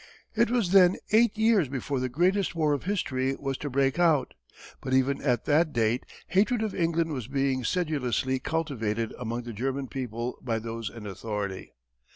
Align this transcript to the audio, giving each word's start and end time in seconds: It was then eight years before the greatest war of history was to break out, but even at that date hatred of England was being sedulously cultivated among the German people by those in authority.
It 0.33 0.49
was 0.49 0.71
then 0.71 0.95
eight 1.11 1.37
years 1.37 1.67
before 1.67 1.99
the 1.99 2.09
greatest 2.09 2.55
war 2.55 2.73
of 2.73 2.85
history 2.85 3.35
was 3.39 3.55
to 3.59 3.69
break 3.69 3.99
out, 3.99 4.33
but 4.81 4.95
even 4.95 5.21
at 5.21 5.45
that 5.45 5.73
date 5.73 6.07
hatred 6.29 6.63
of 6.63 6.73
England 6.73 7.13
was 7.13 7.27
being 7.27 7.63
sedulously 7.63 8.39
cultivated 8.39 9.13
among 9.19 9.43
the 9.43 9.53
German 9.53 9.87
people 9.87 10.39
by 10.41 10.57
those 10.57 10.89
in 10.89 11.05
authority. 11.05 11.75